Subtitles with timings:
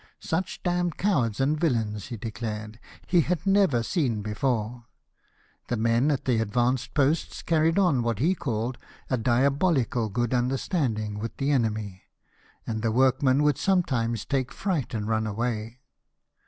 [0.19, 4.87] "Such damned cowards and villains," he declared, "he had never seen before."
[5.67, 8.79] The men at the advanced posts carried on what he called''
[9.11, 12.01] a diabolical good understanding" with the enemy,
[12.65, 15.81] and the workmen would sometimes take fright and run away.